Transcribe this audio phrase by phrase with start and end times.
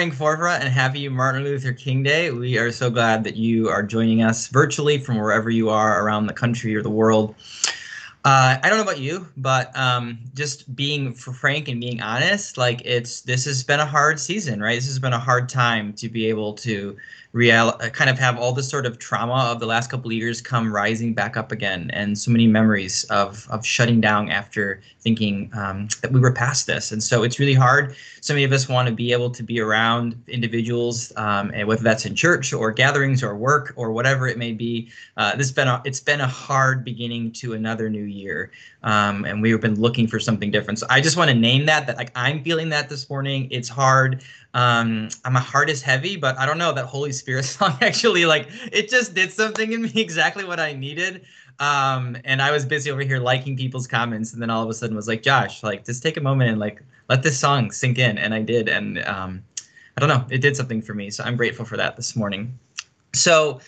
[0.00, 2.30] Morning, Forefront, and happy Martin Luther King Day.
[2.30, 6.26] We are so glad that you are joining us virtually from wherever you are around
[6.26, 7.34] the country or the world.
[8.24, 12.80] Uh, I don't know about you, but um, just being frank and being honest, like
[12.86, 14.76] it's this has been a hard season, right?
[14.76, 16.96] This has been a hard time to be able to
[17.32, 20.16] real uh, kind of have all this sort of trauma of the last couple of
[20.16, 24.80] years come rising back up again and so many memories of of shutting down after
[25.00, 26.92] thinking um, that we were past this.
[26.92, 27.96] And so it's really hard.
[28.20, 31.82] So many of us want to be able to be around individuals um, and whether
[31.82, 35.68] that's in church or gatherings or work or whatever it may be uh, this been
[35.68, 38.50] a, it's been a hard beginning to another new year.
[38.82, 40.78] Um, and we've been looking for something different.
[40.78, 43.48] So i just want to name that that like i'm feeling that this morning.
[43.50, 47.76] It's hard um my heart is heavy but i don't know that holy spirit song
[47.80, 51.24] actually like it just did something in me exactly what i needed.
[51.60, 54.74] Um and i was busy over here liking people's comments and then all of a
[54.74, 57.98] sudden was like josh like just take a moment and like let this song sink
[57.98, 58.18] in.
[58.18, 59.42] And i did and um
[59.96, 62.58] i don't know it did something for me so i'm grateful for that this morning.
[63.12, 63.60] So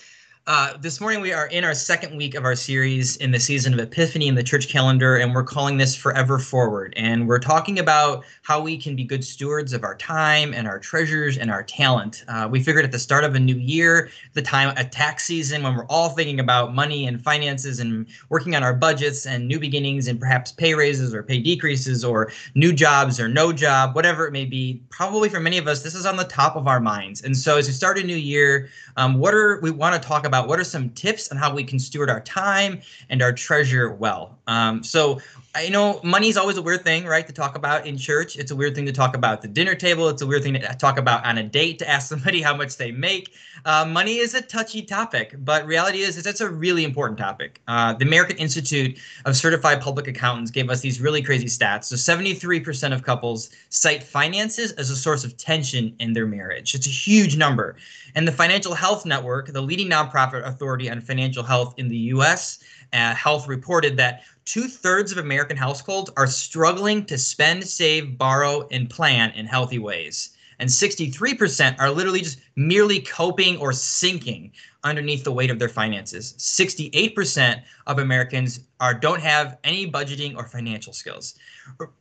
[0.49, 3.73] uh, this morning, we are in our second week of our series in the season
[3.73, 6.93] of Epiphany in the church calendar, and we're calling this Forever Forward.
[6.97, 10.81] And we're talking about how we can be good stewards of our time and our
[10.81, 12.25] treasures and our talent.
[12.27, 15.63] Uh, we figured at the start of a new year, the time, a tax season,
[15.63, 19.61] when we're all thinking about money and finances and working on our budgets and new
[19.61, 24.27] beginnings and perhaps pay raises or pay decreases or new jobs or no job, whatever
[24.27, 26.81] it may be, probably for many of us, this is on the top of our
[26.81, 27.23] minds.
[27.23, 30.27] And so as we start a new year, um, what are we want to talk
[30.27, 30.32] about?
[30.33, 33.93] About what are some tips on how we can steward our time and our treasure
[33.93, 34.39] well.
[34.47, 35.21] Um, so
[35.55, 38.37] I know money is always a weird thing, right, to talk about in church.
[38.37, 40.09] It's a weird thing to talk about at the dinner table.
[40.09, 42.79] It's a weird thing to talk about on a date to ask somebody how much
[42.79, 43.35] they make.
[43.67, 47.61] Uh, money is a touchy topic, but reality is, is it's a really important topic.
[47.69, 51.85] Uh, the American Institute of Certified Public Accountants gave us these really crazy stats.
[51.85, 56.75] So 73% of couples cite finances as a source of tension in their marriage.
[56.75, 57.77] It's a huge number.
[58.15, 62.59] And the Financial Health Network, the leading nonprofit authority on financial health in the U.S.,
[62.93, 68.67] uh, Health reported that two thirds of American households are struggling to spend, save, borrow,
[68.71, 70.31] and plan in healthy ways.
[70.59, 74.53] And 63% are literally just merely coping or sinking
[74.85, 76.35] underneath the weight of their finances.
[76.39, 81.35] 68% of Americans are don't have any budgeting or financial skills.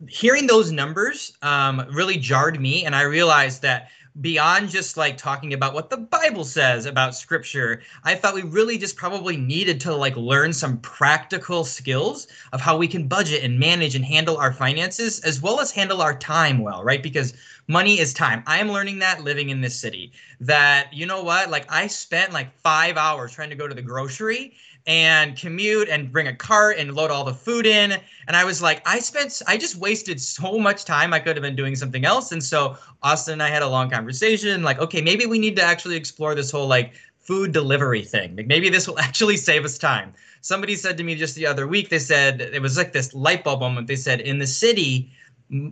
[0.07, 3.89] Hearing those numbers um, really jarred me, and I realized that
[4.19, 8.77] beyond just like talking about what the Bible says about scripture, I thought we really
[8.77, 13.57] just probably needed to like learn some practical skills of how we can budget and
[13.57, 17.01] manage and handle our finances as well as handle our time well, right?
[17.01, 17.33] Because
[17.67, 18.43] money is time.
[18.47, 20.11] I am learning that living in this city
[20.41, 21.49] that you know what?
[21.49, 24.53] Like I spent like 5 hours trying to go to the grocery
[24.87, 27.93] and commute and bring a cart and load all the food in.
[28.27, 31.13] And I was like, I spent, I just wasted so much time.
[31.13, 32.31] I could have been doing something else.
[32.31, 35.63] And so Austin and I had a long conversation like, okay, maybe we need to
[35.63, 38.35] actually explore this whole like food delivery thing.
[38.35, 40.13] Like maybe this will actually save us time.
[40.41, 43.43] Somebody said to me just the other week, they said it was like this light
[43.43, 43.87] bulb moment.
[43.87, 45.11] They said in the city,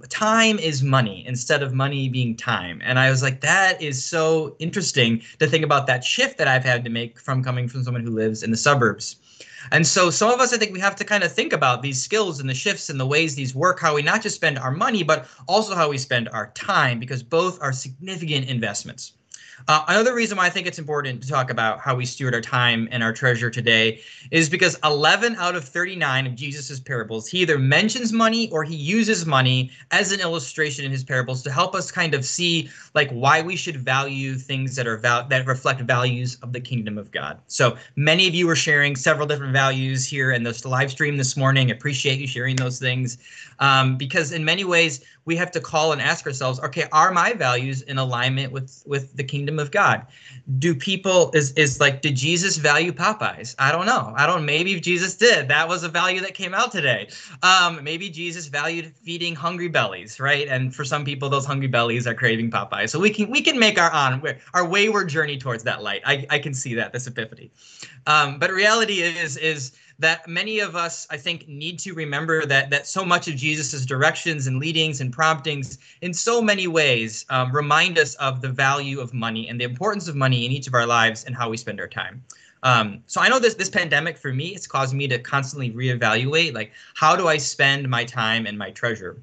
[0.09, 2.81] time is money instead of money being time.
[2.83, 6.65] And I was like, that is so interesting to think about that shift that I've
[6.65, 9.15] had to make from coming from someone who lives in the suburbs.
[9.71, 12.01] And so some of us, I think we have to kind of think about these
[12.01, 14.71] skills and the shifts and the ways these work, how we not just spend our
[14.71, 19.13] money, but also how we spend our time, because both are significant investments.
[19.67, 22.41] Uh, another reason why I think it's important to talk about how we steward our
[22.41, 24.01] time and our treasure today
[24.31, 28.75] is because 11 out of 39 of Jesus's parables, he either mentions money or he
[28.75, 33.11] uses money as an illustration in his parables to help us kind of see like
[33.11, 37.11] why we should value things that are val- that reflect values of the kingdom of
[37.11, 37.39] God.
[37.47, 41.37] So many of you are sharing several different values here in this live stream this
[41.37, 41.71] morning.
[41.71, 43.17] Appreciate you sharing those things
[43.59, 47.33] um, because in many ways we have to call and ask ourselves, okay, are my
[47.33, 50.07] values in alignment with with the kingdom of God?
[50.57, 53.53] Do people is is like did Jesus value Popeyes?
[53.59, 54.11] I don't know.
[54.17, 54.43] I don't.
[54.43, 55.47] Maybe Jesus did.
[55.47, 57.09] That was a value that came out today.
[57.43, 60.47] Um, maybe Jesus valued feeding hungry bellies, right?
[60.47, 62.89] And for some people, those hungry bellies are craving Popeyes.
[62.89, 64.23] So we can we can make our on
[64.55, 66.01] our wayward journey towards that light.
[66.07, 67.51] I I can see that this epiphany.
[68.07, 72.69] Um, but reality is is that many of us, I think, need to remember that
[72.69, 77.51] that so much of Jesus's directions and leadings and promptings, in so many ways, um,
[77.51, 80.73] remind us of the value of money and the importance of money in each of
[80.73, 82.23] our lives and how we spend our time.
[82.63, 86.53] Um, so I know this this pandemic for me, it's caused me to constantly reevaluate
[86.53, 89.21] like how do I spend my time and my treasure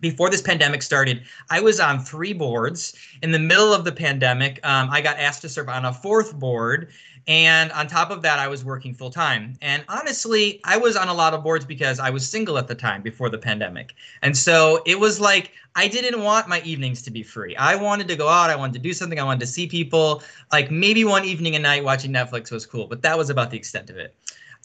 [0.00, 2.94] before this pandemic started, I was on three boards.
[3.22, 6.38] In the middle of the pandemic, um, I got asked to serve on a fourth
[6.38, 6.90] board.
[7.28, 9.54] And on top of that, I was working full time.
[9.60, 12.74] And honestly, I was on a lot of boards because I was single at the
[12.74, 13.94] time before the pandemic.
[14.22, 17.56] And so it was like I didn't want my evenings to be free.
[17.56, 20.22] I wanted to go out, I wanted to do something, I wanted to see people.
[20.52, 23.56] Like maybe one evening a night watching Netflix was cool, but that was about the
[23.56, 24.14] extent of it.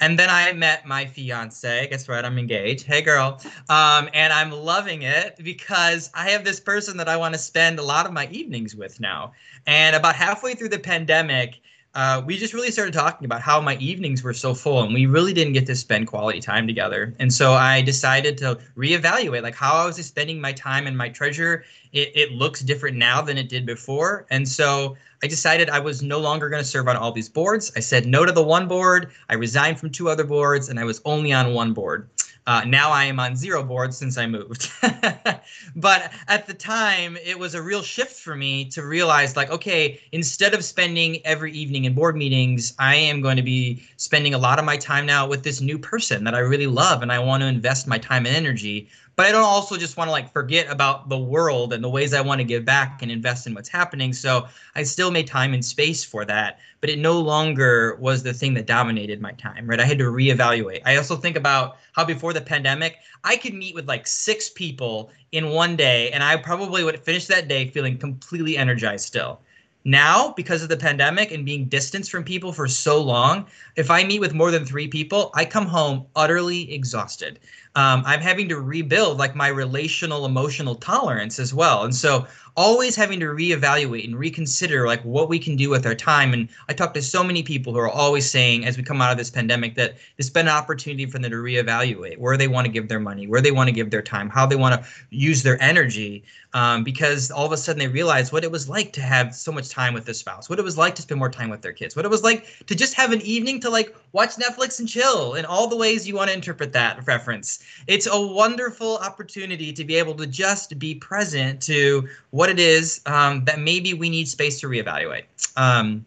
[0.02, 1.88] And then I met my fiance.
[1.88, 2.26] Guess what?
[2.26, 2.88] I'm engaged.
[2.88, 3.40] Hey, girl.
[3.70, 7.78] Um, and I'm loving it because I have this person that I want to spend
[7.78, 9.32] a lot of my evenings with now.
[9.68, 11.62] And about halfway through the pandemic,
[11.94, 15.06] uh, we just really started talking about how my evenings were so full and we
[15.06, 17.14] really didn't get to spend quality time together.
[17.20, 21.10] And so I decided to reevaluate like how I was spending my time and my
[21.10, 21.66] treasure.
[21.92, 24.26] It, it looks different now than it did before.
[24.30, 27.74] And so I decided I was no longer going to serve on all these boards.
[27.76, 29.12] I said no to the one board.
[29.30, 32.10] I resigned from two other boards and I was only on one board.
[32.52, 34.70] Uh, now I am on zero boards since I moved.
[35.78, 40.02] but at the time, it was a real shift for me to realize like, okay,
[40.12, 44.38] instead of spending every evening in board meetings, I am going to be spending a
[44.38, 47.20] lot of my time now with this new person that I really love and I
[47.20, 48.90] want to invest my time and energy
[49.22, 52.12] but I don't also just want to like forget about the world and the ways
[52.12, 54.14] I want to give back and invest in what's happening.
[54.14, 58.34] So I still made time and space for that, but it no longer was the
[58.34, 59.80] thing that dominated my time, right?
[59.80, 60.82] I had to reevaluate.
[60.86, 65.12] I also think about how before the pandemic, I could meet with like six people
[65.34, 69.40] in one day, and I probably would finish that day feeling completely energized still.
[69.84, 74.04] Now, because of the pandemic and being distanced from people for so long, if I
[74.04, 77.40] meet with more than three people, I come home utterly exhausted.
[77.76, 81.84] Um, I'm having to rebuild like my relational emotional tolerance as well.
[81.84, 85.96] And so always having to reevaluate and reconsider like what we can do with our
[85.96, 86.34] time.
[86.34, 89.12] And I talk to so many people who are always saying, as we come out
[89.12, 92.66] of this pandemic, that it's been an opportunity for them to reevaluate where they want
[92.66, 94.90] to give their money, where they want to give their time, how they want to
[95.10, 96.24] use their energy.
[96.54, 99.54] Um, because all of a sudden they realize what it was like to have so
[99.54, 101.72] much time with their spouse, what it was like to spend more time with their
[101.72, 104.90] kids, what it was like to just have an evening to like watch Netflix and
[104.90, 107.64] chill, in all the ways you want to interpret that reference.
[107.88, 113.02] It's a wonderful opportunity to be able to just be present to what it is
[113.06, 115.24] um, that maybe we need space to reevaluate.
[115.58, 116.06] Um,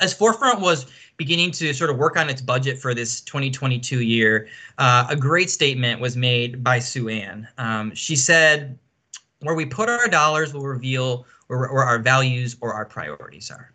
[0.00, 0.86] as Forefront was
[1.16, 5.50] beginning to sort of work on its budget for this 2022 year, uh, a great
[5.50, 7.48] statement was made by Sue Ann.
[7.58, 8.78] Um, she said,
[9.40, 13.72] Where we put our dollars will reveal where, where our values or our priorities are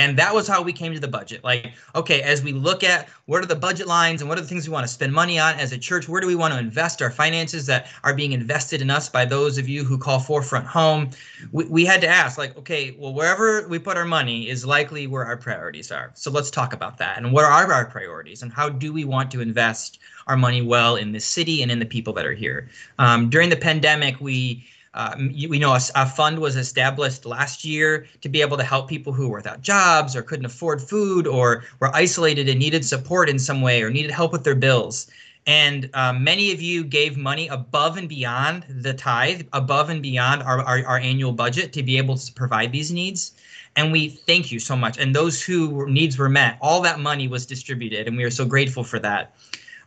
[0.00, 1.44] and that was how we came to the budget.
[1.44, 4.46] Like okay as we look at what are the budget lines and what are the
[4.46, 6.58] things we want to spend money on as a church where do we want to
[6.58, 10.18] invest our finances that are being invested in us by those of you who call
[10.18, 11.10] forefront home?
[11.52, 15.06] We, we had to ask like okay well wherever we put our money is likely
[15.06, 16.10] where our priorities are.
[16.14, 17.18] So let's talk about that.
[17.18, 18.42] And what are our priorities?
[18.42, 21.78] And how do we want to invest our money well in this city and in
[21.78, 22.70] the people that are here?
[22.98, 25.14] Um, during the pandemic we uh,
[25.48, 29.12] we know a, a, fund was established last year to be able to help people
[29.12, 33.38] who were without jobs or couldn't afford food or were isolated and needed support in
[33.38, 35.06] some way or needed help with their bills.
[35.46, 40.42] And um, many of you gave money above and beyond the tithe, above and beyond
[40.42, 43.32] our, our, our annual budget to be able to provide these needs.
[43.76, 44.98] And we thank you so much.
[44.98, 48.44] And those who needs were met, all that money was distributed, and we are so
[48.44, 49.34] grateful for that.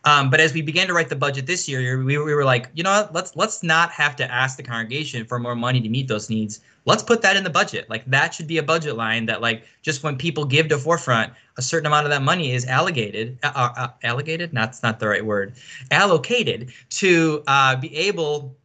[0.04, 2.68] Um, but as we began to write the budget this year, we, we were like,
[2.74, 3.14] you know what?
[3.14, 6.60] Let's let's not have to ask the congregation for more money to meet those needs.
[6.84, 7.88] Let's put that in the budget.
[7.88, 11.32] Like that should be a budget line that like just when people give to forefront,
[11.56, 13.38] a certain amount of that money is allocated.
[13.42, 14.50] Uh, uh, uh allocated?
[14.52, 15.54] That's not the right word.
[15.90, 18.56] Allocated to uh, be able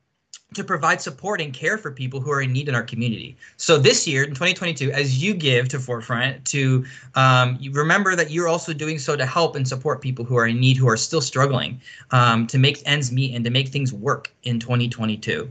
[0.53, 3.37] to provide support and care for people who are in need in our community.
[3.57, 8.31] So this year in 2022, as you give to Forefront, to um, you remember that
[8.31, 10.97] you're also doing so to help and support people who are in need, who are
[10.97, 11.79] still struggling
[12.11, 15.49] um, to make ends meet and to make things work in 2022.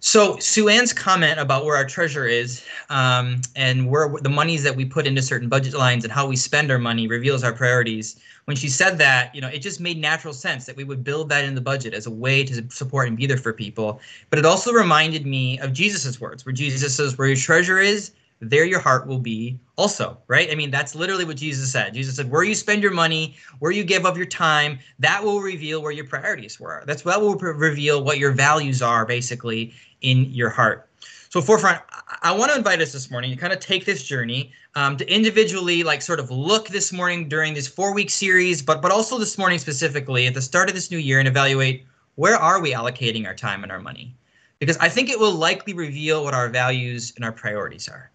[0.00, 4.76] So Sue Ann's comment about where our treasure is um, and where the monies that
[4.76, 8.20] we put into certain budget lines and how we spend our money reveals our priorities
[8.44, 11.28] when she said that, you know, it just made natural sense that we would build
[11.28, 14.00] that in the budget as a way to support and be there for people.
[14.30, 18.12] But it also reminded me of Jesus's words, where Jesus says, "Where your treasure is,
[18.40, 20.50] there your heart will be also." Right?
[20.50, 21.92] I mean, that's literally what Jesus said.
[21.92, 25.40] Jesus said, "Where you spend your money, where you give of your time, that will
[25.40, 26.84] reveal where your priorities were.
[26.86, 30.88] That's what will reveal what your values are, basically, in your heart."
[31.30, 31.82] So, Forefront,
[32.22, 35.12] I want to invite us this morning to kind of take this journey um, to
[35.12, 39.18] individually, like, sort of look this morning during this four week series, but but also
[39.18, 42.72] this morning specifically at the start of this new year and evaluate where are we
[42.72, 44.14] allocating our time and our money,
[44.58, 48.10] because I think it will likely reveal what our values and our priorities are.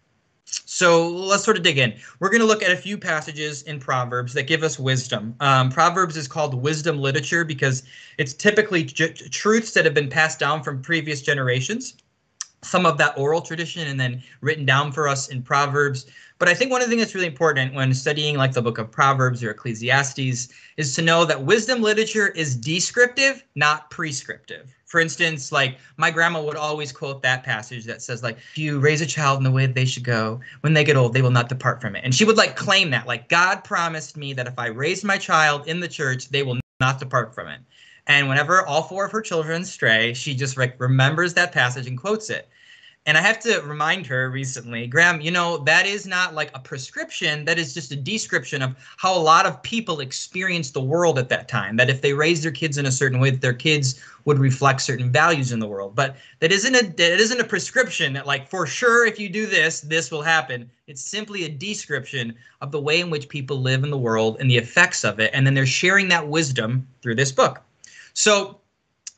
[0.65, 1.93] So let's sort of dig in.
[2.19, 5.36] We're going to look at a few passages in Proverbs that give us wisdom.
[5.39, 7.83] Um, Proverbs is called wisdom literature because
[8.17, 11.95] it's typically truths that have been passed down from previous generations
[12.63, 16.05] some of that oral tradition and then written down for us in Proverbs.
[16.39, 18.77] But I think one of the things that's really important when studying like the book
[18.77, 24.74] of Proverbs or Ecclesiastes is to know that wisdom literature is descriptive, not prescriptive.
[24.93, 28.79] For instance, like my grandma would always quote that passage that says like if you
[28.79, 31.31] raise a child in the way they should go, when they get old, they will
[31.31, 32.03] not depart from it.
[32.03, 35.17] And she would like claim that like God promised me that if I raised my
[35.17, 37.59] child in the church, they will not depart from it.
[38.05, 41.97] And whenever all four of her children stray, she just like remembers that passage and
[41.97, 42.47] quotes it.
[43.05, 46.60] And I have to remind her recently, Graham, you know, that is not like a
[46.60, 47.43] prescription.
[47.43, 51.27] That is just a description of how a lot of people experienced the world at
[51.27, 51.75] that time.
[51.75, 54.79] That if they raised their kids in a certain way, that their kids would reflect
[54.81, 55.95] certain values in the world.
[55.95, 59.48] But that isn't a that isn't a prescription that like for sure if you do
[59.48, 60.72] this, this will happen.
[60.88, 64.50] It's simply a description of the way in which people live in the world and
[64.50, 65.31] the effects of it.
[65.33, 67.62] And then they're sharing that wisdom through this book.
[68.13, 68.62] So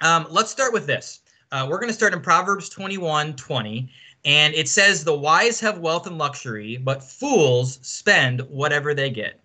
[0.02, 1.20] um, let's start with this.
[1.56, 3.90] Uh, we're going to start in Proverbs 21 20.
[4.26, 9.40] And it says, The wise have wealth and luxury, but fools spend whatever they get.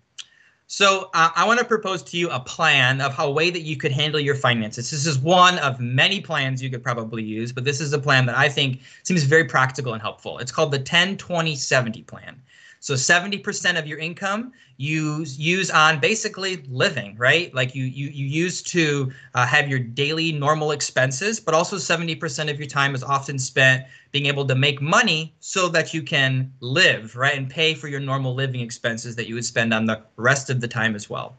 [0.67, 3.61] So uh, I want to propose to you a plan of how a way that
[3.61, 4.91] you could handle your finances.
[4.91, 8.25] This is one of many plans you could probably use, but this is a plan
[8.25, 10.37] that I think seems very practical and helpful.
[10.39, 12.41] It's called the 10 20 70 plan.
[12.81, 17.53] So 70% of your income you use on basically living, right?
[17.53, 22.49] Like you you you use to uh, have your daily normal expenses, but also 70%
[22.49, 26.51] of your time is often spent being able to make money so that you can
[26.59, 27.37] live, right?
[27.37, 30.59] And pay for your normal living expenses that you would spend on the rest of
[30.59, 31.37] the time as well.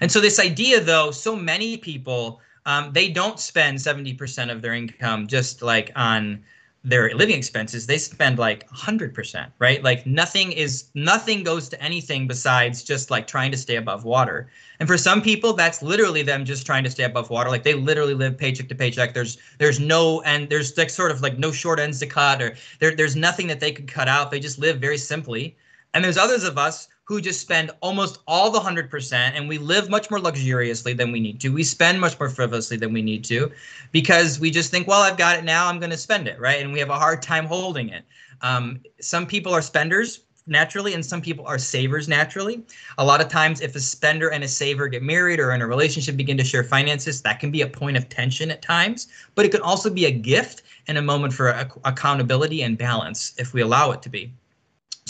[0.00, 4.72] And so this idea though, so many people um, they don't spend 70% of their
[4.72, 6.42] income just like on
[6.84, 9.82] their living expenses they spend like 100% right?
[9.84, 14.50] Like nothing is nothing goes to anything besides just like trying to stay above water.
[14.80, 17.50] And for some people that's literally them just trying to stay above water.
[17.50, 19.14] Like they literally live paycheck to paycheck.
[19.14, 22.56] There's there's no and there's like sort of like no short ends to cut or
[22.80, 24.30] there, there's nothing that they could cut out.
[24.30, 25.56] They just live very simply.
[25.94, 29.90] And there's others of us who just spend almost all the 100% and we live
[29.90, 31.50] much more luxuriously than we need to.
[31.50, 33.52] We spend much more frivolously than we need to
[33.90, 36.62] because we just think, well, I've got it now, I'm going to spend it, right?
[36.62, 38.04] And we have a hard time holding it.
[38.40, 42.62] Um, some people are spenders naturally and some people are savers naturally.
[42.96, 45.66] A lot of times if a spender and a saver get married or in a
[45.66, 49.44] relationship begin to share finances, that can be a point of tension at times, but
[49.44, 51.50] it can also be a gift and a moment for
[51.84, 54.32] accountability and balance if we allow it to be.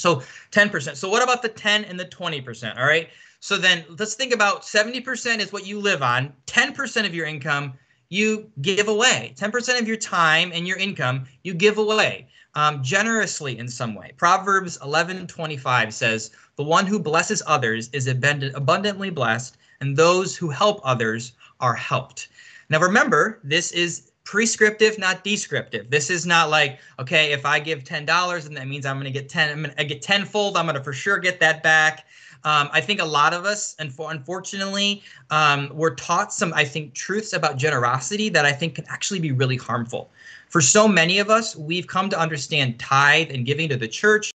[0.03, 0.97] So 10%.
[0.97, 2.77] So what about the 10 and the 20%?
[2.77, 3.09] All right.
[3.41, 7.75] So then let's think about 70% is what you live on, 10% of your income
[8.09, 13.59] you give away, 10% of your time and your income you give away um, generously
[13.59, 14.13] in some way.
[14.17, 20.81] Proverbs 11:25 says, "The one who blesses others is abundantly blessed, and those who help
[20.85, 22.29] others are helped."
[22.69, 25.91] Now remember, this is prescriptive, not descriptive.
[25.91, 29.13] This is not like, okay, if I give ten dollars and that means I'm going
[29.13, 30.57] to get ten, I'm going to get tenfold.
[30.57, 32.07] I'm going to for sure get that back.
[32.45, 36.65] Um, I think a lot of us, and for, unfortunately, um, we're taught some, I
[36.65, 40.11] think, truths about generosity that I think can actually be really harmful.
[40.49, 44.33] For so many of us, we've come to understand tithe and giving to the church,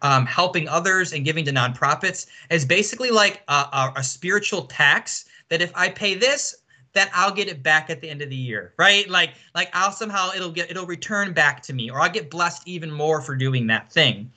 [0.00, 5.26] um, helping others, and giving to nonprofits as basically like a, a, a spiritual tax.
[5.50, 6.61] That if I pay this,
[6.94, 9.08] that I'll get it back at the end of the year, right?
[9.08, 12.66] Like like I'll somehow it'll get it'll return back to me or I'll get blessed
[12.66, 14.30] even more for doing that thing.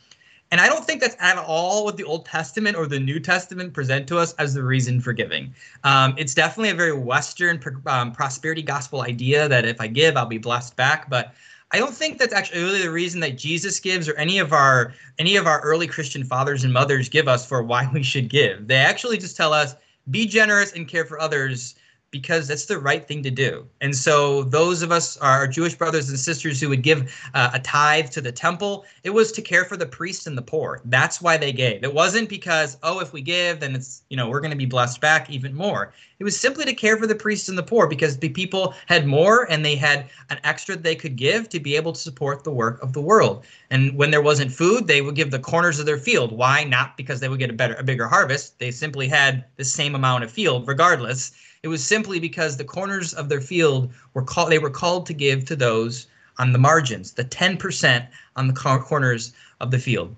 [0.51, 3.74] And I don't think that's at all what the Old Testament or the New Testament
[3.74, 5.53] present to us as the reason for giving.
[5.83, 10.27] Um, it's definitely a very Western um, prosperity gospel idea that if I give, I'll
[10.27, 11.09] be blessed back.
[11.09, 11.33] But
[11.71, 14.93] I don't think that's actually really the reason that Jesus gives or any of our
[15.17, 18.67] any of our early Christian fathers and mothers give us for why we should give.
[18.67, 19.75] They actually just tell us
[20.12, 21.75] be generous and care for others
[22.15, 23.67] because that's the right thing to do.
[23.81, 27.60] And so, those of us, our Jewish brothers and sisters who would give uh, a
[27.60, 30.79] tithe to the temple, it was to care for the priests and the poor.
[30.86, 31.84] That's why they gave.
[31.84, 34.65] It wasn't because, oh, if we give, then it's, you know, we're going to be
[34.65, 35.91] blessed back even more.
[36.17, 39.05] It was simply to care for the priests and the poor because the people had
[39.05, 42.51] more and they had an extra they could give to be able to support the
[42.51, 43.43] work of the world.
[43.69, 46.31] And when there wasn't food, they would give the corners of their field.
[46.31, 46.63] Why?
[46.63, 48.57] Not because they would get a better, a bigger harvest.
[48.57, 51.34] They simply had the same amount of field regardless
[51.65, 55.13] it was simply because the corners of their field were called they were called to
[55.13, 56.05] give to those
[56.38, 60.15] on the margins, the 10% on the corners of the field.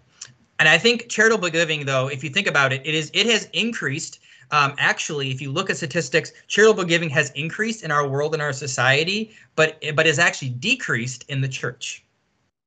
[0.60, 3.48] And I think charitable giving, though, if you think about it, it is it has
[3.54, 4.20] increased.
[4.52, 8.42] Um, actually, if you look at statistics, charitable giving has increased in our world and
[8.42, 12.04] our society, but but is actually decreased in the church.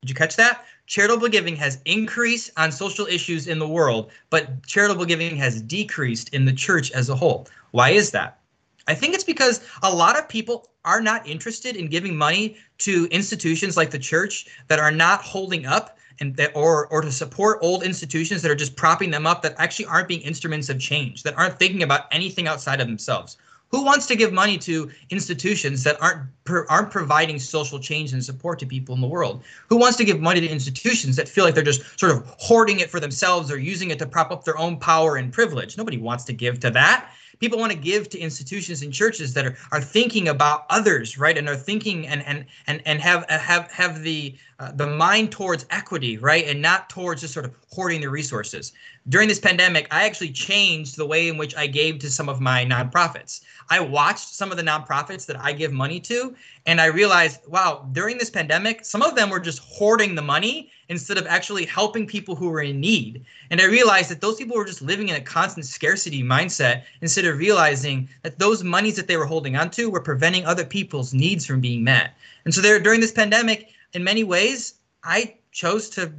[0.01, 0.65] Did you catch that?
[0.87, 6.31] Charitable giving has increased on social issues in the world, but charitable giving has decreased
[6.31, 7.47] in the church as a whole.
[7.73, 8.40] Why is that?
[8.87, 13.07] I think it's because a lot of people are not interested in giving money to
[13.11, 17.59] institutions like the church that are not holding up and that or or to support
[17.63, 21.23] old institutions that are just propping them up that actually aren't being instruments of change
[21.23, 23.37] that aren't thinking about anything outside of themselves.
[23.71, 26.29] Who wants to give money to institutions that aren't
[26.69, 29.43] aren't providing social change and support to people in the world?
[29.69, 32.81] Who wants to give money to institutions that feel like they're just sort of hoarding
[32.81, 35.79] it for themselves or using it to prop up their own power and privilege?
[35.79, 37.11] Nobody wants to give to that
[37.41, 41.37] people want to give to institutions and churches that are, are thinking about others right
[41.37, 45.67] and are thinking and and and, and have have have the uh, the mind towards
[45.71, 48.73] equity right and not towards just sort of hoarding the resources
[49.09, 52.40] during this pandemic i actually changed the way in which i gave to some of
[52.40, 53.40] my nonprofits
[53.71, 56.35] i watched some of the nonprofits that i give money to
[56.67, 60.71] and i realized wow during this pandemic some of them were just hoarding the money
[60.90, 63.25] instead of actually helping people who were in need.
[63.50, 67.25] And I realized that those people were just living in a constant scarcity mindset instead
[67.25, 71.47] of realizing that those monies that they were holding onto were preventing other people's needs
[71.47, 72.14] from being met.
[72.45, 76.13] And so there during this pandemic, in many ways, I chose to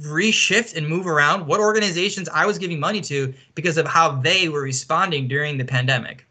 [0.00, 4.48] reshift and move around what organizations I was giving money to because of how they
[4.48, 6.26] were responding during the pandemic.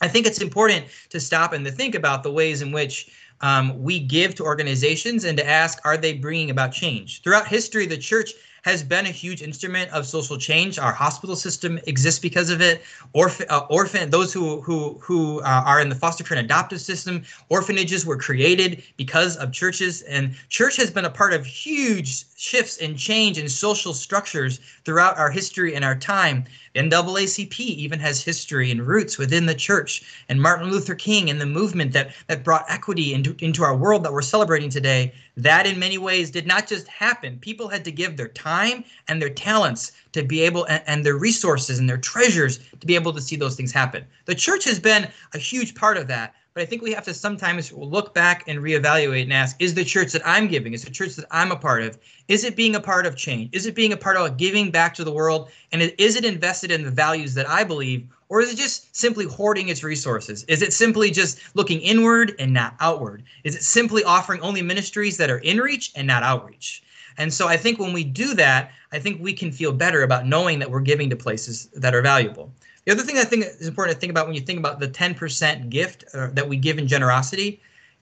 [0.00, 3.10] I think it's important to stop and to think about the ways in which
[3.42, 7.22] um, we give to organizations and to ask, are they bringing about change?
[7.22, 10.78] Throughout history, the church has been a huge instrument of social change.
[10.78, 12.82] Our hospital system exists because of it.
[13.12, 16.80] Orphan, uh, orphan, those who who who uh, are in the foster care and adoptive
[16.80, 22.24] system, orphanages were created because of churches, and church has been a part of huge
[22.36, 26.44] shifts and change in social structures throughout our history and our time.
[26.74, 31.46] NAACP even has history and roots within the church, and Martin Luther King and the
[31.46, 35.12] movement that that brought equity into into our world that we're celebrating today.
[35.42, 37.38] That in many ways did not just happen.
[37.38, 41.16] People had to give their time and their talents to be able and, and their
[41.16, 44.04] resources and their treasures to be able to see those things happen.
[44.26, 46.34] The church has been a huge part of that.
[46.52, 49.84] But I think we have to sometimes look back and reevaluate and ask, is the
[49.84, 52.74] church that I'm giving, is the church that I'm a part of, is it being
[52.74, 53.54] a part of change?
[53.54, 55.48] Is it being a part of giving back to the world?
[55.70, 58.08] And is it invested in the values that I believe?
[58.30, 60.44] Or is it just simply hoarding its resources?
[60.44, 63.24] Is it simply just looking inward and not outward?
[63.42, 66.84] Is it simply offering only ministries that are in reach and not outreach?
[67.18, 70.26] And so I think when we do that, I think we can feel better about
[70.26, 72.52] knowing that we're giving to places that are valuable.
[72.84, 74.88] The other thing I think is important to think about when you think about the
[74.88, 77.60] 10% gift uh, that we give in generosity,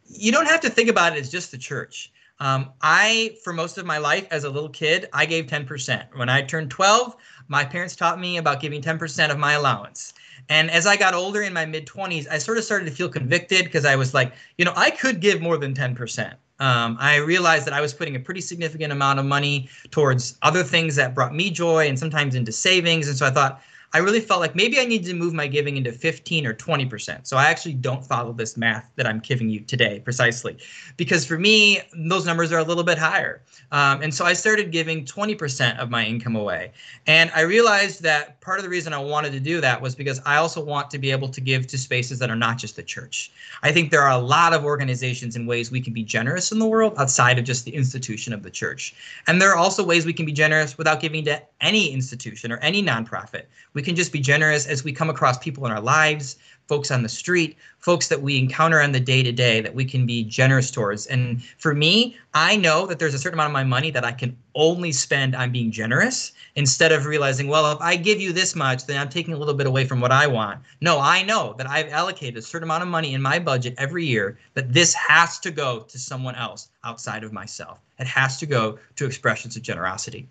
[0.08, 2.12] you don't have to think about it as just the church.
[2.40, 6.16] Um, I, for most of my life as a little kid, I gave 10%.
[6.16, 7.16] When I turned 12,
[7.48, 10.14] my parents taught me about giving 10% of my allowance.
[10.48, 13.08] And as I got older in my mid 20s, I sort of started to feel
[13.08, 16.34] convicted because I was like, you know, I could give more than 10%.
[16.60, 20.62] Um, I realized that I was putting a pretty significant amount of money towards other
[20.62, 23.08] things that brought me joy and sometimes into savings.
[23.08, 23.62] And so I thought,
[23.94, 27.26] I really felt like maybe I need to move my giving into 15 or 20%.
[27.26, 30.58] So I actually don't follow this math that I'm giving you today precisely,
[30.96, 33.42] because for me, those numbers are a little bit higher.
[33.72, 36.72] Um, and so I started giving 20% of my income away.
[37.06, 40.22] And I realized that part of the reason I wanted to do that was because
[40.24, 42.82] I also want to be able to give to spaces that are not just the
[42.82, 43.30] church.
[43.62, 46.58] I think there are a lot of organizations and ways we can be generous in
[46.58, 48.94] the world outside of just the institution of the church.
[49.26, 52.56] And there are also ways we can be generous without giving to any institution or
[52.58, 53.42] any nonprofit.
[53.74, 57.02] We can just be generous as we come across people in our lives, folks on
[57.02, 60.22] the street, folks that we encounter on the day to day that we can be
[60.22, 61.06] generous towards.
[61.06, 64.12] And for me, I know that there's a certain amount of my money that I
[64.12, 68.54] can only spend on being generous instead of realizing, well, if I give you this
[68.54, 70.60] much, then I'm taking a little bit away from what I want.
[70.82, 74.04] No, I know that I've allocated a certain amount of money in my budget every
[74.04, 77.78] year that this has to go to someone else outside of myself.
[77.98, 80.28] It has to go to expressions of generosity.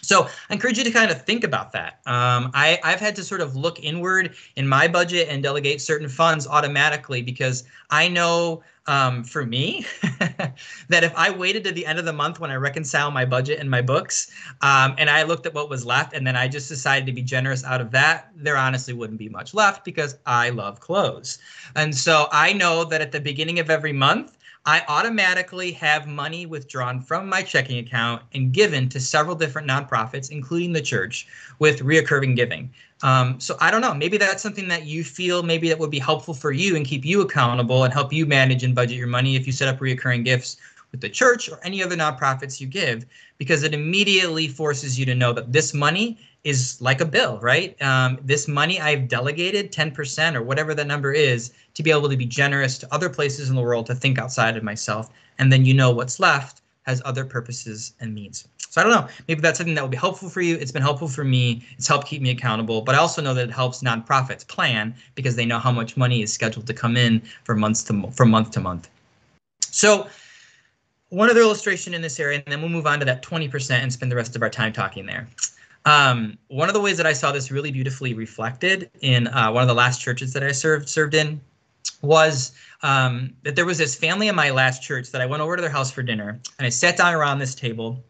[0.00, 2.00] So I encourage you to kind of think about that.
[2.06, 6.08] Um, I, I've had to sort of look inward in my budget and delegate certain
[6.08, 12.00] funds automatically because I know um, for me that if I waited to the end
[12.00, 15.46] of the month when I reconcile my budget and my books um, and I looked
[15.46, 18.32] at what was left and then I just decided to be generous out of that,
[18.34, 21.38] there honestly wouldn't be much left because I love clothes.
[21.76, 26.46] And so I know that at the beginning of every month, I automatically have money
[26.46, 31.26] withdrawn from my checking account and given to several different nonprofits, including the church,
[31.58, 32.72] with reoccurring giving.
[33.02, 33.92] Um, so I don't know.
[33.92, 37.04] Maybe that's something that you feel maybe that would be helpful for you and keep
[37.04, 40.24] you accountable and help you manage and budget your money if you set up reoccurring
[40.24, 40.58] gifts
[40.92, 43.04] with the church or any other nonprofits you give,
[43.38, 47.80] because it immediately forces you to know that this money is like a bill, right?
[47.80, 52.16] Um, this money I've delegated 10% or whatever the number is to be able to
[52.16, 55.10] be generous to other places in the world to think outside of myself.
[55.38, 58.48] And then you know what's left has other purposes and means.
[58.72, 59.08] So I don't know.
[59.28, 60.56] Maybe that's something that will be helpful for you.
[60.56, 61.64] It's been helpful for me.
[61.76, 62.80] It's helped keep me accountable.
[62.80, 66.22] But I also know that it helps nonprofits plan because they know how much money
[66.22, 68.88] is scheduled to come in months to from month to month.
[69.60, 70.08] So
[71.10, 73.92] one other illustration in this area, and then we'll move on to that 20% and
[73.92, 75.28] spend the rest of our time talking there.
[75.84, 79.62] Um, one of the ways that I saw this really beautifully reflected in uh, one
[79.62, 81.40] of the last churches that I served served in
[82.02, 85.56] was um, that there was this family in my last church that I went over
[85.56, 88.02] to their house for dinner, and I sat down around this table.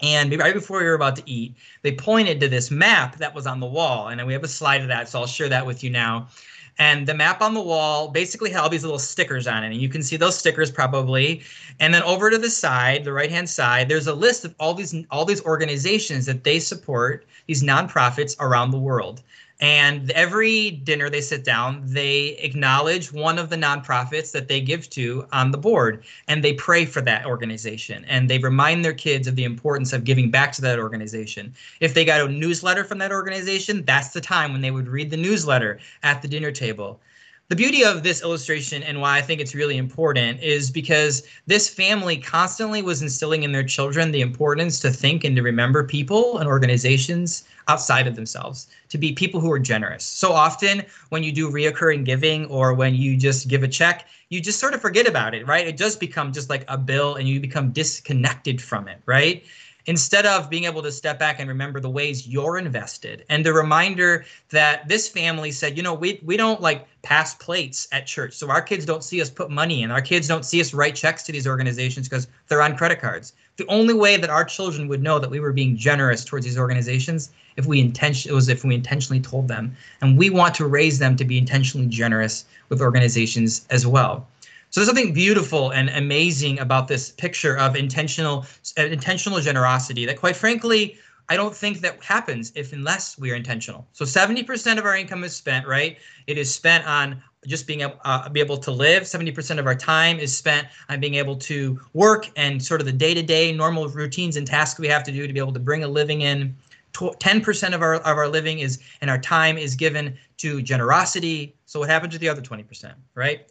[0.00, 3.46] And right before we were about to eat, they pointed to this map that was
[3.46, 5.82] on the wall, and we have a slide of that, so I'll share that with
[5.82, 6.28] you now.
[6.78, 9.72] And the map on the wall basically had all these little stickers on it.
[9.72, 11.42] And you can see those stickers probably.
[11.80, 14.74] And then over to the side, the right hand side, there's a list of all
[14.74, 19.22] these all these organizations that they support, these nonprofits around the world.
[19.60, 24.88] And every dinner they sit down, they acknowledge one of the nonprofits that they give
[24.90, 29.26] to on the board and they pray for that organization and they remind their kids
[29.26, 31.52] of the importance of giving back to that organization.
[31.80, 35.10] If they got a newsletter from that organization, that's the time when they would read
[35.10, 37.00] the newsletter at the dinner table.
[37.48, 41.66] The beauty of this illustration and why I think it's really important is because this
[41.66, 46.38] family constantly was instilling in their children the importance to think and to remember people
[46.38, 50.04] and organizations outside of themselves, to be people who are generous.
[50.04, 54.40] So often when you do reoccurring giving or when you just give a check, you
[54.40, 55.66] just sort of forget about it, right?
[55.66, 59.44] It does become just like a bill and you become disconnected from it, right?
[59.88, 63.24] Instead of being able to step back and remember the ways you're invested.
[63.30, 67.88] And the reminder that this family said you know we we don't like pass plates
[67.90, 68.34] at church.
[68.34, 69.90] So our kids don't see us put money in.
[69.90, 73.32] Our kids don't see us write checks to these organizations because they're on credit cards.
[73.56, 76.58] The only way that our children would know that we were being generous towards these
[76.58, 79.74] organizations if we intention was if we intentionally told them.
[80.02, 84.26] And we want to raise them to be intentionally generous with organizations as well
[84.70, 88.46] so there's something beautiful and amazing about this picture of intentional
[88.78, 90.98] uh, intentional generosity that quite frankly
[91.30, 93.86] I don't think that happens if unless we are intentional.
[93.92, 95.98] So 70% of our income is spent, right?
[96.26, 99.02] It is spent on just being able, uh, be able to live.
[99.02, 102.92] 70% of our time is spent on being able to work and sort of the
[102.92, 105.88] day-to-day normal routines and tasks we have to do to be able to bring a
[105.88, 106.56] living in.
[106.94, 111.54] 10% of our of our living is and our time is given to generosity.
[111.66, 113.46] So what happens to the other 20%, right?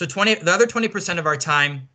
[0.00, 1.86] So 20, the other 20% of our time,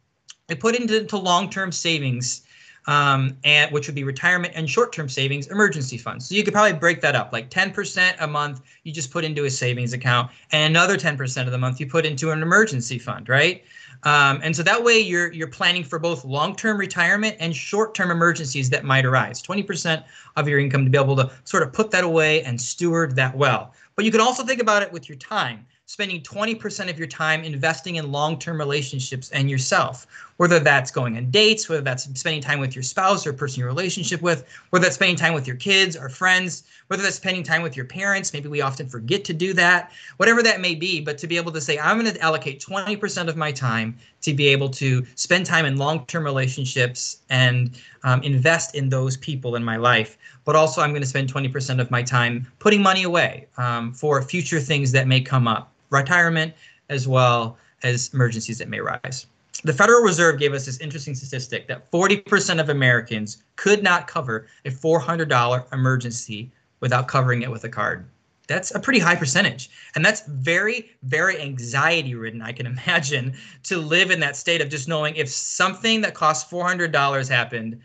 [0.48, 2.44] we put into, long-term savings,
[2.86, 6.30] um, and which would be retirement and short-term savings, emergency funds.
[6.30, 9.46] So you could probably break that up, like 10% a month you just put into
[9.46, 13.28] a savings account, and another 10% of the month you put into an emergency fund,
[13.28, 13.64] right?
[14.04, 18.70] Um, and so that way you're you're planning for both long-term retirement and short-term emergencies
[18.70, 19.42] that might arise.
[19.42, 20.04] 20%
[20.36, 23.36] of your income to be able to sort of put that away and steward that
[23.36, 23.74] well.
[23.96, 27.44] But you can also think about it with your time spending 20% of your time
[27.44, 30.08] investing in long-term relationships and yourself.
[30.38, 33.70] Whether that's going on dates whether that's spending time with your spouse or person you're
[33.70, 37.62] relationship with whether that's spending time with your kids or friends whether that's spending time
[37.62, 41.18] with your parents maybe we often forget to do that whatever that may be but
[41.20, 44.48] to be able to say i'm going to allocate 20% of my time to be
[44.48, 49.78] able to spend time in long-term relationships and um, invest in those people in my
[49.78, 50.18] life.
[50.44, 54.22] But also i'm going to spend 20% of my time putting money away um, for
[54.22, 56.54] future things that may come up retirement
[56.90, 59.28] as well as emergencies that may rise.
[59.64, 64.48] The Federal Reserve gave us this interesting statistic that 40% of Americans could not cover
[64.66, 68.06] a $400 emergency without covering it with a card.
[68.48, 69.72] That's a pretty high percentage.
[69.96, 74.70] And that's very, very anxiety ridden, I can imagine, to live in that state of
[74.70, 77.82] just knowing if something that costs $400 happened,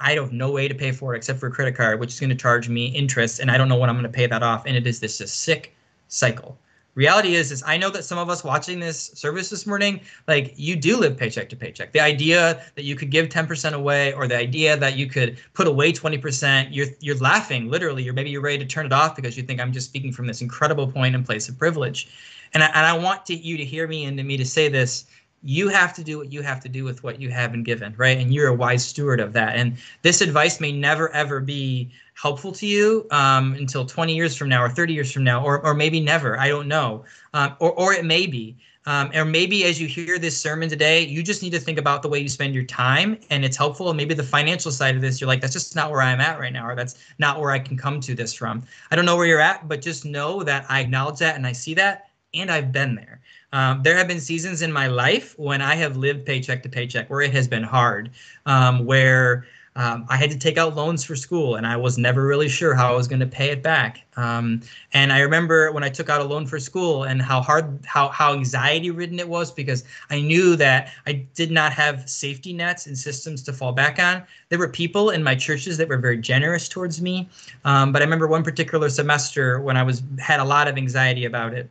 [0.00, 2.14] I don't have no way to pay for it except for a credit card, which
[2.14, 4.26] is going to charge me interest, and I don't know when I'm going to pay
[4.26, 4.64] that off.
[4.64, 5.76] And it is this, this sick
[6.08, 6.58] cycle
[6.94, 10.52] reality is is i know that some of us watching this service this morning like
[10.56, 14.26] you do live paycheck to paycheck the idea that you could give 10% away or
[14.26, 18.42] the idea that you could put away 20% you're you're laughing literally you're maybe you're
[18.42, 21.14] ready to turn it off because you think i'm just speaking from this incredible point
[21.14, 22.08] and place of privilege
[22.52, 24.68] and I, and I want to, you to hear me and to me to say
[24.68, 25.06] this
[25.42, 27.94] you have to do what you have to do with what you have been given,
[27.96, 28.18] right?
[28.18, 29.56] And you're a wise steward of that.
[29.56, 34.48] And this advice may never ever be helpful to you um, until 20 years from
[34.48, 36.38] now or 30 years from now, or, or maybe never.
[36.38, 37.04] I don't know.
[37.32, 38.56] Um, or, or it may be.
[38.86, 42.02] Um, or maybe as you hear this sermon today, you just need to think about
[42.02, 43.88] the way you spend your time and it's helpful.
[43.88, 46.38] And maybe the financial side of this, you're like, that's just not where I'm at
[46.38, 48.62] right now, or that's not where I can come to this from.
[48.90, 51.52] I don't know where you're at, but just know that I acknowledge that and I
[51.52, 53.20] see that and I've been there.
[53.52, 57.10] Um, there have been seasons in my life when I have lived paycheck to paycheck,
[57.10, 58.10] where it has been hard,
[58.46, 62.26] um, where um, I had to take out loans for school, and I was never
[62.26, 64.04] really sure how I was going to pay it back.
[64.16, 67.78] Um, and I remember when I took out a loan for school, and how hard,
[67.86, 72.52] how how anxiety ridden it was because I knew that I did not have safety
[72.52, 74.24] nets and systems to fall back on.
[74.48, 77.28] There were people in my churches that were very generous towards me,
[77.64, 81.26] um, but I remember one particular semester when I was had a lot of anxiety
[81.26, 81.70] about it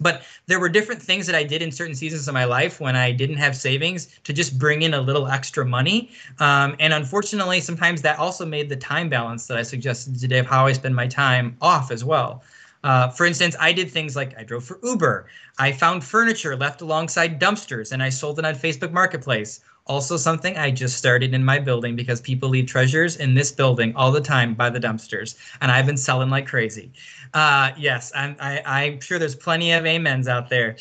[0.00, 2.96] but there were different things that I did in certain seasons of my life when
[2.96, 6.10] I didn't have savings to just bring in a little extra money.
[6.38, 10.46] Um, and unfortunately, sometimes that also made the time balance that I suggested today of
[10.46, 12.42] how I spend my time off as well.
[12.84, 15.26] Uh, for instance, I did things like I drove for Uber.
[15.58, 19.60] I found furniture left alongside dumpsters and I sold it on Facebook Marketplace.
[19.86, 23.92] Also, something I just started in my building because people leave treasures in this building
[23.96, 26.92] all the time by the dumpsters, and I've been selling like crazy.
[27.34, 30.76] Uh, yes, I'm, I, I'm sure there's plenty of amens out there.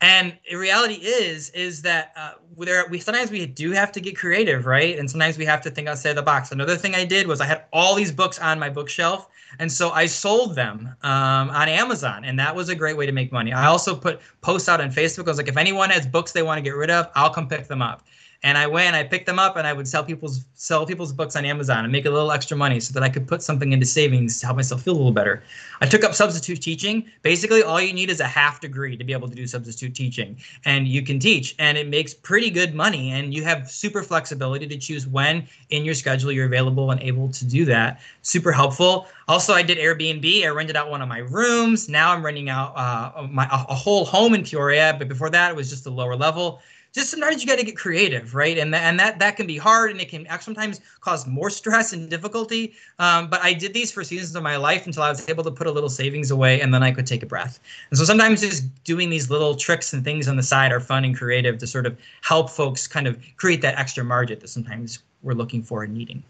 [0.00, 4.16] And the reality is, is that uh, there we sometimes we do have to get
[4.16, 4.98] creative, right?
[4.98, 6.50] And sometimes we have to think outside the box.
[6.50, 9.90] Another thing I did was I had all these books on my bookshelf, and so
[9.90, 13.52] I sold them um, on Amazon, and that was a great way to make money.
[13.52, 15.26] I also put posts out on Facebook.
[15.26, 17.46] I was like, if anyone has books they want to get rid of, I'll come
[17.46, 18.02] pick them up
[18.42, 21.36] and I went, I picked them up, and I would sell people's sell people's books
[21.36, 23.84] on Amazon and make a little extra money so that I could put something into
[23.84, 25.42] savings to help myself feel a little better.
[25.80, 27.04] I took up substitute teaching.
[27.22, 30.38] Basically, all you need is a half degree to be able to do substitute teaching,
[30.64, 34.66] and you can teach, and it makes pretty good money, and you have super flexibility
[34.66, 38.00] to choose when in your schedule you're available and able to do that.
[38.22, 39.06] Super helpful.
[39.28, 40.44] Also, I did Airbnb.
[40.44, 41.90] I rented out one of my rooms.
[41.90, 45.56] Now I'm renting out uh, my a whole home in Peoria, but before that, it
[45.56, 48.58] was just a lower level just sometimes you got to get creative, right?
[48.58, 51.92] And that, and that that can be hard, and it can sometimes cause more stress
[51.92, 52.74] and difficulty.
[52.98, 55.50] Um, but I did these for seasons of my life until I was able to
[55.50, 57.60] put a little savings away, and then I could take a breath.
[57.90, 61.04] And so sometimes just doing these little tricks and things on the side are fun
[61.04, 65.00] and creative to sort of help folks kind of create that extra margin that sometimes
[65.22, 66.22] we're looking for and needing.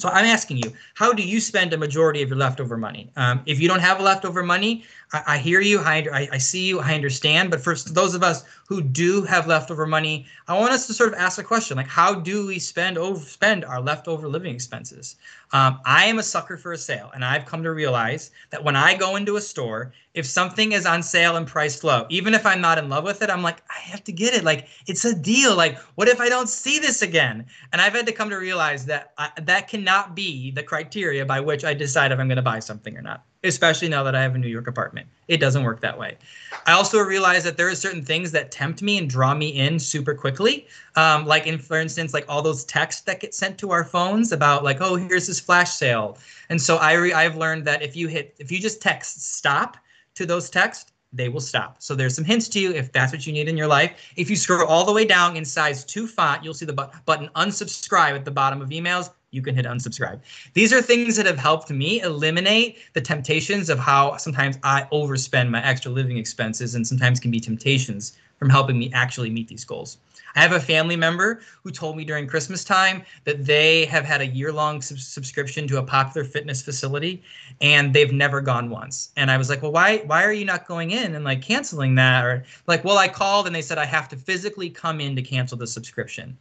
[0.00, 3.10] So I'm asking you, how do you spend a majority of your leftover money?
[3.16, 6.78] Um, if you don't have leftover money, I, I hear you, I, I, see you,
[6.78, 7.50] I understand.
[7.50, 11.12] But for those of us who do have leftover money, I want us to sort
[11.12, 15.16] of ask a question like, how do we spend over spend our leftover living expenses?
[15.52, 18.76] Um, I am a sucker for a sale, and I've come to realize that when
[18.76, 22.44] I go into a store, if something is on sale and priced low, even if
[22.44, 24.44] I'm not in love with it, I'm like, I have to get it.
[24.44, 25.56] Like, it's a deal.
[25.56, 27.46] Like, what if I don't see this again?
[27.72, 31.40] And I've had to come to realize that I, that cannot be the criteria by
[31.40, 34.22] which I decide if I'm going to buy something or not especially now that I
[34.22, 35.06] have a New York apartment.
[35.28, 36.18] It doesn't work that way.
[36.66, 39.78] I also realize that there are certain things that tempt me and draw me in
[39.78, 40.66] super quickly.
[40.96, 44.32] Um, like, in, for instance, like all those texts that get sent to our phones
[44.32, 46.18] about like, oh, here's this flash sale.
[46.48, 49.76] And so I re- I've learned that if you hit, if you just text stop
[50.16, 51.76] to those texts, they will stop.
[51.78, 54.12] So there's some hints to you if that's what you need in your life.
[54.16, 56.90] If you scroll all the way down in size 2 font, you'll see the bu-
[57.06, 60.20] button unsubscribe at the bottom of emails you can hit unsubscribe.
[60.54, 65.50] These are things that have helped me eliminate the temptations of how sometimes I overspend
[65.50, 69.64] my extra living expenses and sometimes can be temptations from helping me actually meet these
[69.64, 69.98] goals.
[70.36, 74.20] I have a family member who told me during Christmas time that they have had
[74.20, 77.22] a year long sub- subscription to a popular fitness facility
[77.60, 79.10] and they've never gone once.
[79.16, 81.96] And I was like, "Well, why why are you not going in and like canceling
[81.96, 85.16] that?" Or like, "Well, I called and they said I have to physically come in
[85.16, 86.38] to cancel the subscription."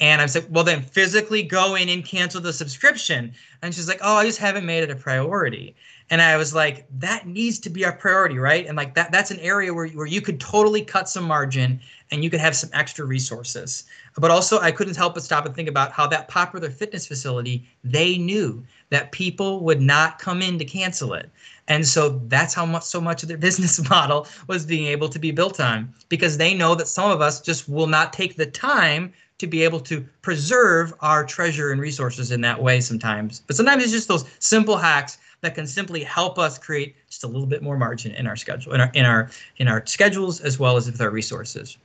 [0.00, 3.32] And I said, well, then physically go in and cancel the subscription.
[3.62, 5.74] And she's like, oh, I just haven't made it a priority.
[6.10, 8.66] And I was like, that needs to be our priority, right?
[8.66, 11.80] And like that, that's an area where, where you could totally cut some margin
[12.10, 13.84] and you could have some extra resources.
[14.16, 17.68] But also, I couldn't help but stop and think about how that popular fitness facility,
[17.84, 21.28] they knew that people would not come in to cancel it.
[21.66, 25.18] And so that's how much so much of their business model was being able to
[25.18, 28.46] be built on because they know that some of us just will not take the
[28.46, 33.40] time to be able to preserve our treasure and resources in that way sometimes.
[33.46, 37.28] But sometimes it's just those simple hacks that can simply help us create just a
[37.28, 40.58] little bit more margin in our schedule, in our in our in our schedules as
[40.58, 41.78] well as with our resources.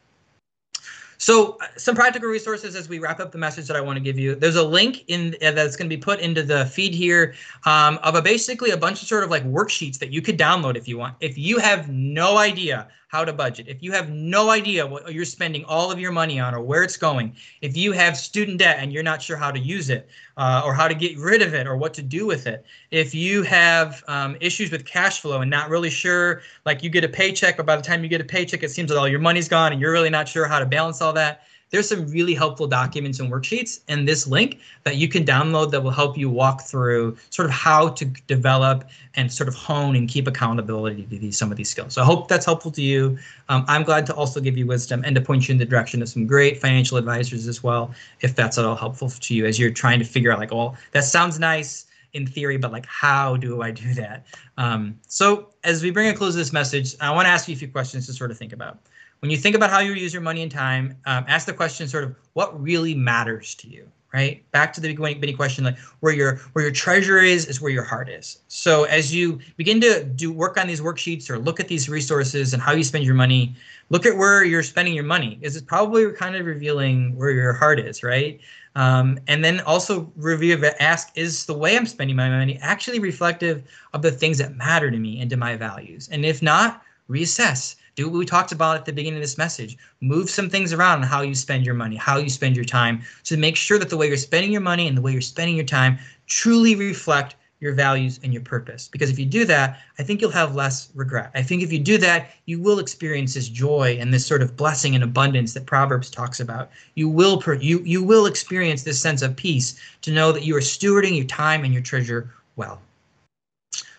[1.23, 4.19] So some practical resources as we wrap up the message that I want to give
[4.19, 4.35] you.
[4.35, 7.33] There's a link in uh, that's going to be put into the feed here
[7.65, 10.75] um, of a basically a bunch of sort of like worksheets that you could download
[10.75, 11.15] if you want.
[11.21, 15.23] If you have no idea how to budget, if you have no idea what you're
[15.23, 18.77] spending all of your money on or where it's going, if you have student debt
[18.79, 21.53] and you're not sure how to use it uh, or how to get rid of
[21.53, 25.41] it or what to do with it, if you have um, issues with cash flow
[25.41, 28.19] and not really sure, like you get a paycheck, but by the time you get
[28.19, 30.57] a paycheck, it seems that all your money's gone and you're really not sure how
[30.57, 34.97] to balance all that there's some really helpful documents and worksheets in this link that
[34.97, 39.33] you can download that will help you walk through sort of how to develop and
[39.33, 41.93] sort of hone and keep accountability to these some of these skills.
[41.93, 43.17] So I hope that's helpful to you.
[43.49, 46.03] Um, I'm glad to also give you wisdom and to point you in the direction
[46.03, 49.57] of some great financial advisors as well, if that's at all helpful to you as
[49.57, 53.35] you're trying to figure out like, oh, that sounds nice in theory, but like, how
[53.35, 54.27] do I do that?
[54.59, 57.55] Um, so as we bring a close to this message, I want to ask you
[57.55, 58.77] a few questions to sort of think about
[59.23, 61.87] when you think about how you use your money and time, um, ask the question
[61.87, 64.43] sort of what really matters to you, right?
[64.51, 67.85] Back to the beginning question, like where your where your treasure is is where your
[67.85, 68.39] heart is.
[68.49, 72.53] So as you begin to do work on these worksheets or look at these resources
[72.53, 73.55] and how you spend your money,
[73.89, 75.39] look at where you're spending your money.
[75.41, 78.41] Is it probably kind of revealing where your heart is, right?
[78.75, 83.63] Um, and then also review ask is the way i'm spending my money actually reflective
[83.93, 87.75] of the things that matter to me and to my values and if not reassess
[87.95, 89.77] do what we talked about at the beginning of this message.
[90.01, 93.01] Move some things around on how you spend your money, how you spend your time,
[93.23, 95.55] to make sure that the way you're spending your money and the way you're spending
[95.55, 98.89] your time truly reflect your values and your purpose.
[98.89, 101.31] Because if you do that, I think you'll have less regret.
[101.33, 104.57] I think if you do that, you will experience this joy and this sort of
[104.57, 106.71] blessing and abundance that Proverbs talks about.
[106.95, 110.57] You will per, you you will experience this sense of peace to know that you
[110.57, 112.81] are stewarding your time and your treasure well.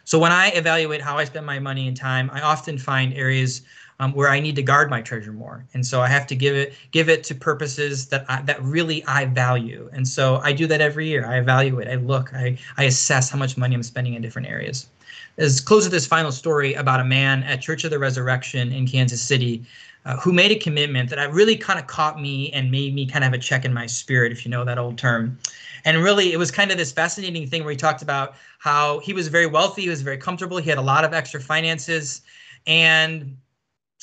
[0.05, 3.63] So when I evaluate how I spend my money and time, I often find areas
[4.01, 6.55] um, where I need to guard my treasure more, and so I have to give
[6.55, 9.89] it give it to purposes that I, that really I value.
[9.93, 11.27] And so I do that every year.
[11.27, 14.89] I evaluate, I look, I I assess how much money I'm spending in different areas.
[15.37, 18.87] As close to this final story about a man at Church of the Resurrection in
[18.87, 19.65] Kansas City.
[20.07, 23.07] Uh, who made a commitment that I really kind of caught me and made me
[23.07, 25.39] kind of have a check in my spirit, if you know that old term.
[25.87, 29.15] And really, it was kind of this fascinating thing where he talked about how he
[29.15, 32.21] was very wealthy, he was very comfortable, he had a lot of extra finances,
[32.67, 33.35] and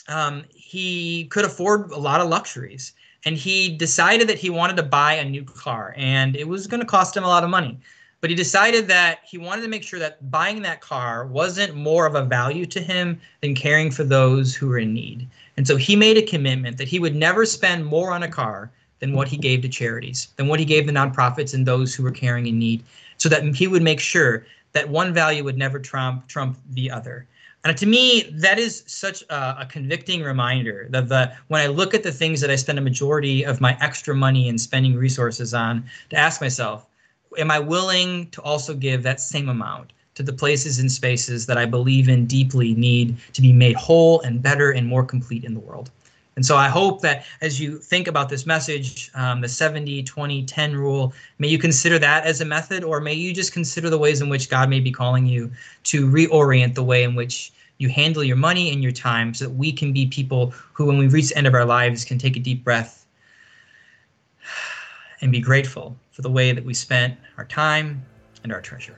[0.08, 2.94] um, he could afford a lot of luxuries.
[3.26, 6.80] And he decided that he wanted to buy a new car and it was going
[6.80, 7.80] to cost him a lot of money.
[8.20, 12.06] But he decided that he wanted to make sure that buying that car wasn't more
[12.06, 15.28] of a value to him than caring for those who were in need.
[15.58, 18.72] And so he made a commitment that he would never spend more on a car
[19.02, 22.04] than what he gave to charities than what he gave the nonprofits and those who
[22.04, 22.84] were caring in need
[23.18, 27.26] so that he would make sure that one value would never trump trump the other
[27.64, 31.94] and to me, that is such a, a, convicting reminder that the when I look
[31.94, 35.54] at the things that I spend a majority of my extra money and spending resources
[35.54, 36.88] on, to ask myself,
[37.38, 41.58] am I willing to also give that same amount to the places and spaces that
[41.58, 45.54] I believe in deeply need to be made whole and better and more complete in
[45.54, 45.92] the world?
[46.36, 50.46] And so I hope that as you think about this message, um, the 70, 20,
[50.46, 53.98] 10 rule, may you consider that as a method, or may you just consider the
[53.98, 55.52] ways in which God may be calling you
[55.84, 59.52] to reorient the way in which you handle your money and your time so that
[59.52, 62.38] we can be people who, when we reach the end of our lives, can take
[62.38, 63.06] a deep breath
[65.20, 68.06] and be grateful for the way that we spent our time
[68.44, 68.98] and our treasure.